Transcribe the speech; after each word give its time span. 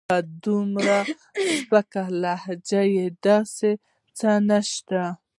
په 0.07 0.17
دومره 0.45 0.97
سپکه 1.59 2.03
لهجه 2.23 2.81
داسې 3.25 3.71
څه 4.17 4.29
نشته. 4.49 5.01